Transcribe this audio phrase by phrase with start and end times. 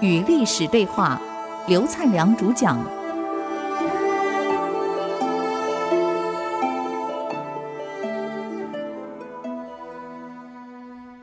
[0.00, 1.20] 与历史对话，
[1.66, 2.78] 刘灿良主讲。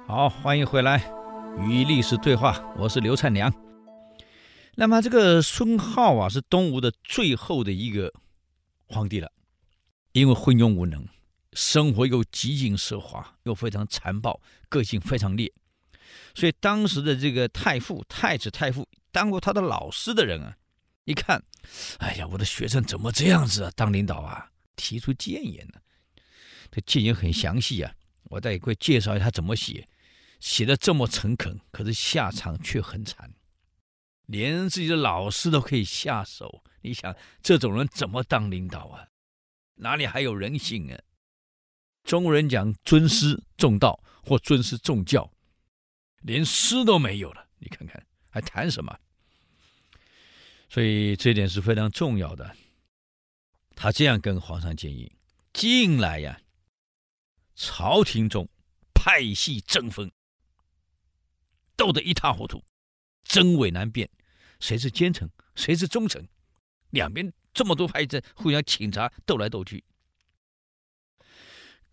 [0.07, 1.01] 好，欢迎回来，
[1.59, 3.53] 与历史对话，我是刘灿良。
[4.75, 8.13] 那么这个孙皓啊，是东吴的最后的一个
[8.87, 9.31] 皇帝了，
[10.11, 11.05] 因为昏庸无能。
[11.55, 14.39] 生活又极尽奢华，又非常残暴，
[14.69, 15.51] 个性非常烈，
[16.35, 20.57] 所以当时的这个太傅、太子太傅，当过他的老师的人啊，
[21.05, 21.41] 一看，
[21.99, 23.71] 哎呀，我的学生怎么这样子啊？
[23.75, 25.79] 当领导啊，提出谏言呢？
[26.69, 29.87] 这谏言很详细啊，我再给介绍一下他怎么写，
[30.41, 33.33] 写的这么诚恳，可是下场却很惨，
[34.25, 36.61] 连自己的老师都可以下手。
[36.81, 39.07] 你想，这种人怎么当领导啊？
[39.75, 40.99] 哪里还有人性啊？
[42.05, 45.29] 中国人讲尊师重道或尊师重教，
[46.21, 48.95] 连师都没有了，你看看还谈什么？
[50.69, 52.55] 所以这点是非常重要的。
[53.75, 55.11] 他这样跟皇上建议：
[55.51, 56.39] 近来呀，
[57.55, 58.47] 朝廷中
[58.93, 60.11] 派系争锋，
[61.75, 62.63] 斗得一塌糊涂，
[63.23, 64.07] 真伪难辨，
[64.59, 66.27] 谁是奸臣，谁是忠臣？
[66.91, 69.83] 两边这么多派系互相请茶，斗来斗去。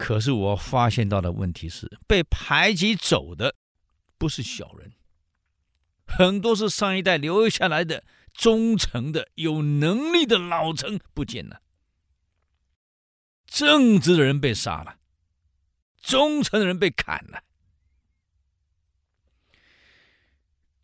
[0.04, 3.54] 可是我发现到的问题是，被排挤走的
[4.18, 4.94] 不是小人，
[6.04, 8.02] 很多是上一代留下来的
[8.34, 11.62] 忠诚的、有能力的老臣不见了，
[13.46, 14.98] 正直的人被杀了，
[16.00, 17.44] 忠诚的人被砍了，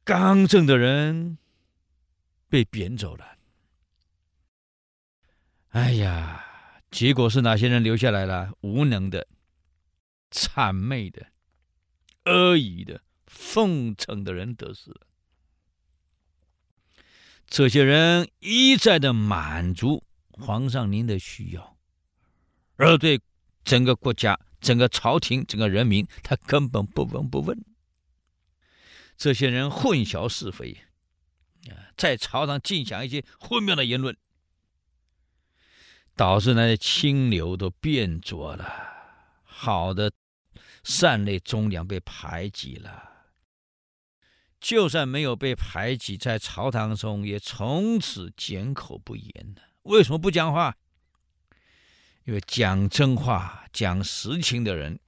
[0.04, 1.38] 刚正的人
[2.48, 3.36] 被贬走了。
[5.70, 6.44] 哎呀！
[6.90, 8.52] 结果是哪些人留下来了？
[8.60, 9.26] 无能的、
[10.30, 11.26] 谄媚的、
[12.24, 15.06] 阿谀的、奉承的人得势了。
[17.46, 21.76] 这些人一再的满足皇上您的需要，
[22.76, 23.20] 而对
[23.64, 27.64] 整个国家、整个朝廷、整个人民，他根本不闻不问。
[29.16, 30.78] 这些人混淆是非，
[31.96, 34.16] 在朝堂尽讲一些混谬的言论。
[36.18, 38.66] 导致那些清流都变浊了，
[39.44, 40.12] 好的
[40.82, 43.28] 善类忠良被排挤了。
[44.58, 49.62] 就算没有被排挤，在朝堂中也从此缄口不言了。
[49.82, 50.76] 为什么不讲话？
[52.24, 54.98] 因为讲真话、讲实情的人，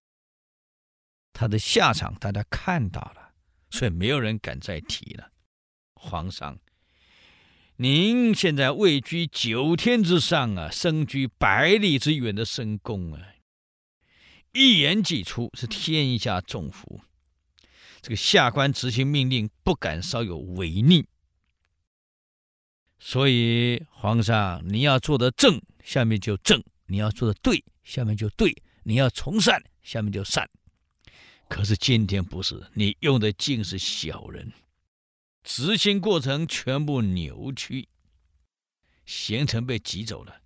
[1.32, 3.32] 他的下场大家看到了，
[3.69, 5.32] 所以没有人敢再提了。
[5.94, 6.56] 皇上。
[7.83, 13.29] 您现在位居九天之上啊，身居百里之远的深宫啊，
[14.53, 17.01] 一言既出是天下众福。
[18.03, 21.07] 这个下官执行命令，不敢稍有违逆。
[22.99, 30.47] 所以皇上，你要做的正，下面就正；你要做的对，下面就对；你要从善，下面就善。
[31.49, 34.53] 可是今天不是，你用的尽是小人。
[35.43, 37.89] 执行过程全部扭曲，
[39.06, 40.43] 贤臣被挤走了，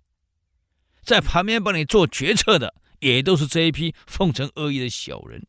[1.03, 5.45] 在旁边帮你做决策的也都是这一批奉承恶意的小人，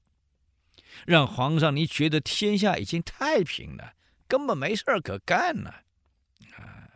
[1.06, 3.95] 让皇上你觉得天下已经太平了，
[4.27, 5.83] 根本没事可干了，
[6.56, 6.91] 啊，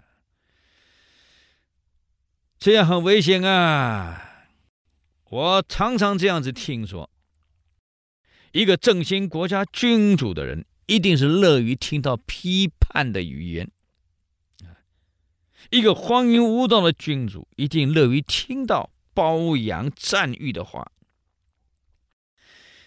[2.58, 4.26] 这样很危险啊！
[5.26, 7.08] 我常常这样子听说，
[8.50, 10.66] 一个振兴国家君主的人。
[10.90, 13.70] 一定是乐于听到批判的语言，
[15.70, 20.90] 一个荒淫无道的君主一定乐于听到褒扬赞誉的话。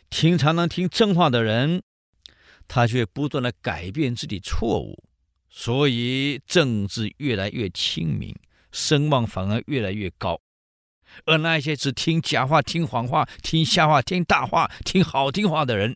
[0.10, 1.82] 听常常听真话的人，
[2.68, 5.02] 他却不断的改变自己错误，
[5.50, 8.36] 所以政治越来越清明，
[8.74, 10.42] 声望反而越来越高。
[11.24, 15.96] 而那些只听假话、听谎话、听瞎话、听大话、听好听话的人，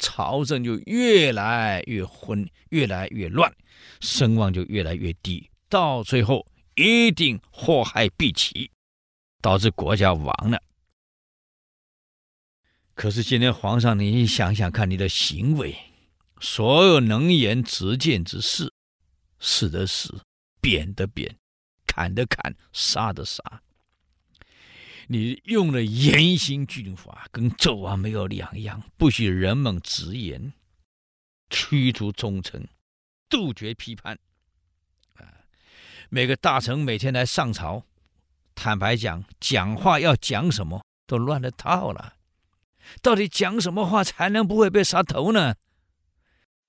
[0.00, 3.54] 朝政就越来越昏，越来越乱，
[4.00, 6.44] 声望就越来越低，到最后
[6.74, 8.72] 一定祸害毕起，
[9.40, 10.60] 导致国家亡了。
[12.94, 15.76] 可是今天皇上，你想想看，你的行为，
[16.40, 18.72] 所有能言直谏之事，
[19.38, 20.12] 是的是，
[20.60, 21.36] 贬的贬，
[21.86, 23.62] 砍的砍，杀的杀。
[25.08, 28.82] 你用了严刑峻法，跟纣王没有两样。
[28.96, 30.52] 不许人们直言，
[31.48, 32.68] 驱逐忠臣，
[33.28, 34.18] 杜绝批判。
[35.14, 35.24] 啊，
[36.08, 37.84] 每个大臣每天来上朝，
[38.54, 42.14] 坦白讲，讲话要讲什么都乱了套了。
[43.02, 45.54] 到底讲什么话才能不会被杀头呢？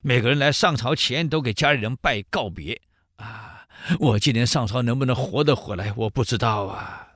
[0.03, 2.81] 每个人来上朝前都给家里人拜告别
[3.17, 3.67] 啊！
[3.99, 7.10] 我今年上朝能不能活得回来，我不知道啊。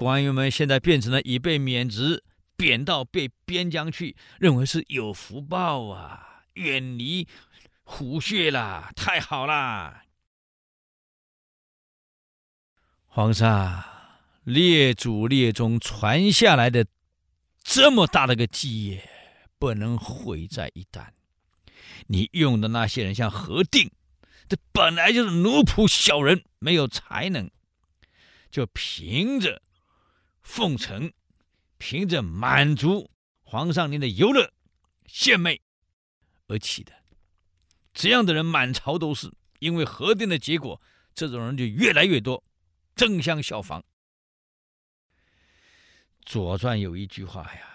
[0.00, 2.24] 官员们现在变成了已被免职，
[2.56, 7.28] 贬到被边疆去，认为是有福报啊，远离
[7.82, 10.04] 虎穴了，太好了！
[13.08, 13.84] 皇上，
[14.42, 16.86] 列祖列宗传下来的
[17.62, 19.06] 这么大的个基业，
[19.58, 21.08] 不能毁在一旦。
[22.06, 23.90] 你用的那些人，像何定，
[24.48, 27.50] 这本来就是奴仆小人，没有才能，
[28.50, 29.60] 就凭着
[30.42, 31.12] 奉承。
[31.82, 33.10] 凭着满足
[33.40, 34.52] 皇上您的游乐
[35.06, 35.62] 献媚
[36.46, 36.92] 而起的，
[37.94, 39.32] 这样的人满朝都是。
[39.60, 40.78] 因为核定的结果，
[41.14, 42.44] 这种人就越来越多，
[42.94, 43.80] 争相效仿。
[46.26, 47.66] 《左传》有一句话呀：“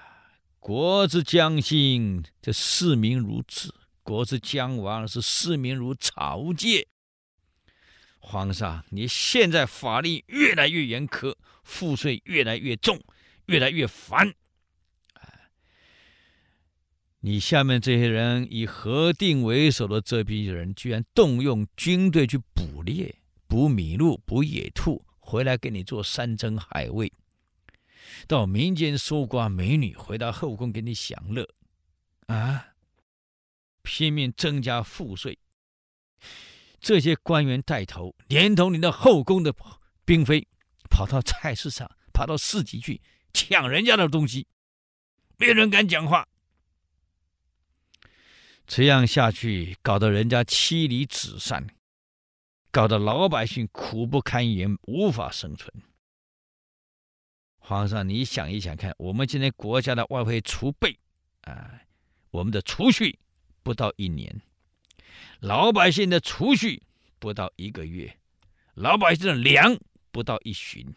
[0.59, 3.69] 国之将兴，这士民如子；
[4.03, 6.87] 国之将亡，是士民如草芥。”
[8.25, 12.99] 皇上，你现在法令越来越严苛，赋税越来越重。
[13.47, 14.33] 越来越烦，
[17.19, 23.13] 你下面这些人以何定为首的这批人，居然动用军队去捕猎、
[23.45, 27.07] 捕麋鹿、捕野兔，回来给你做山珍海味；
[28.27, 31.47] 到民间搜刮美女，回到后宫给你享乐，
[32.25, 32.69] 啊，
[33.83, 35.37] 拼命增加赋税。
[36.79, 39.53] 这些官员带头，连同你的后宫的
[40.05, 40.47] 嫔妃，
[40.89, 43.01] 跑到菜市场，跑到市集去。
[43.33, 44.47] 抢人家的东西，
[45.37, 46.27] 没人敢讲话。
[48.65, 51.67] 这样下去，搞得人家妻离子散，
[52.71, 55.71] 搞得老百姓苦不堪言，无法生存。
[57.57, 60.97] 皇上，你想一想看，我们今天国家的外汇储备
[61.41, 61.81] 啊，
[62.31, 63.19] 我们的储蓄
[63.63, 64.41] 不到一年，
[65.45, 66.81] 老百姓的储蓄
[67.19, 68.17] 不到一个月，
[68.73, 69.77] 老百姓的粮
[70.09, 70.91] 不到一旬。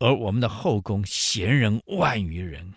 [0.00, 2.74] 而我们的后宫闲人万余人，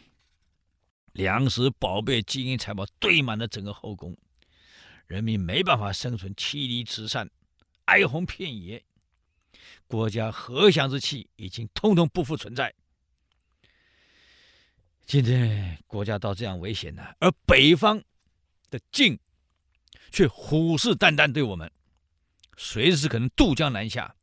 [1.14, 4.16] 粮食、宝贝、金银财宝堆满了整个后宫，
[5.08, 7.28] 人民没办法生存，妻离子散，
[7.86, 8.86] 哀鸿遍野，
[9.88, 12.72] 国家和祥之气已经通通不复存在。
[15.08, 18.00] 今天国家到这样危险了，而北方
[18.70, 19.20] 的晋
[20.12, 21.72] 却虎视眈眈对我们，
[22.56, 24.16] 随时可能渡江南下。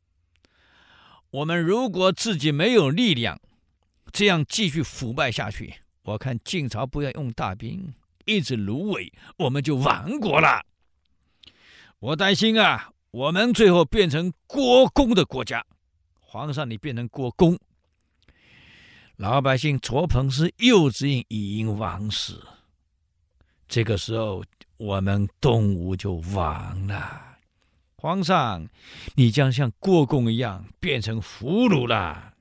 [1.31, 3.39] 我们如果自己没有力量，
[4.11, 7.93] 这样继续腐败下去，我看晋朝不要用大兵，
[8.25, 10.65] 一直芦苇，我们就亡国了。
[11.99, 15.65] 我担心啊，我们最后变成郭公的国家。
[16.19, 17.57] 皇上，你变成郭公，
[19.15, 22.45] 老百姓卓鹏是幼稚园已经亡死，
[23.67, 24.43] 这个时候
[24.77, 27.37] 我们东吴就亡了。
[27.97, 28.67] 皇上，
[29.15, 32.33] 你将像郭公一样变成俘虏了。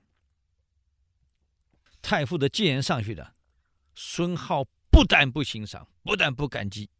[2.03, 3.33] 太傅的谏言上去了，
[3.95, 6.91] 孙皓不但不欣赏，不但不感激，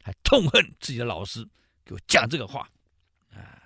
[0.00, 1.44] 还痛恨自己的老师
[1.84, 2.68] 给我讲这个话
[3.32, 3.58] 啊！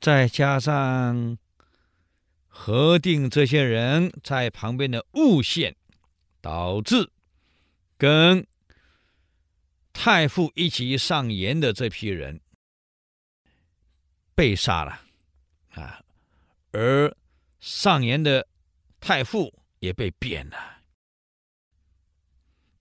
[0.00, 1.38] 再加上
[2.48, 5.76] 何定这些人在旁边的诬陷，
[6.40, 7.12] 导致
[7.96, 8.44] 跟
[9.98, 12.40] 太傅一起上言的这批人。
[14.34, 15.00] 被杀了，
[15.70, 16.04] 啊，
[16.70, 17.16] 而
[17.58, 18.46] 上言的
[19.00, 20.82] 太傅也被贬了。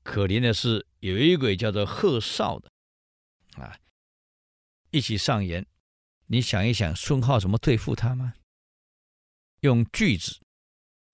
[0.03, 2.69] 可怜的是，有一个叫做贺绍的，
[3.53, 3.79] 啊，
[4.91, 5.65] 一起上言。
[6.27, 8.33] 你想一想，孙皓怎么对付他吗？
[9.61, 10.41] 用锯子，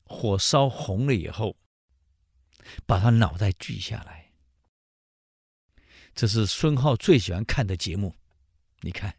[0.04, 1.56] 火烧红了以后，
[2.88, 4.21] 把他脑袋锯下来。
[6.14, 8.16] 这是孙皓最喜欢看的节目，
[8.82, 9.14] 你看。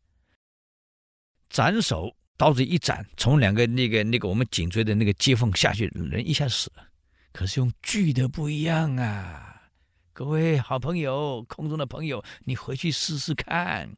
[1.48, 6.88] 斩首，刀子一斩，从两个那个那个我们颈椎的那个接缝下去，人一下死了。
[7.32, 9.70] 可是用锯的不一样啊！
[10.14, 13.96] 各位好朋友，空中的朋友，你回去试试看，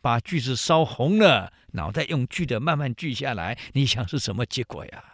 [0.00, 5.04] 把锯子烧红了，脑袋用锯的慢慢锯下来，你想是什么结果呀？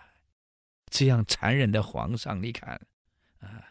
[0.90, 2.80] 这样残忍的皇上，你看
[3.40, 3.62] 啊，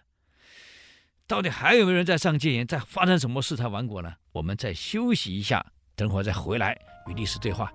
[1.34, 2.68] 到底还有没有人在上戒严？
[2.68, 4.14] 在发生什么事才亡国呢？
[4.34, 7.74] 我们再休息一下，等会儿再回来与历史对话。